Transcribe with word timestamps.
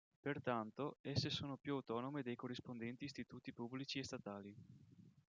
Pertanto, 0.19 0.97
esse 1.03 1.29
sono 1.29 1.57
più 1.57 1.75
autonome 1.75 2.23
dei 2.23 2.35
corrispondenti 2.35 3.03
istituti 3.05 3.53
pubblici 3.53 3.99
e 3.99 4.03
statali. 4.03 4.55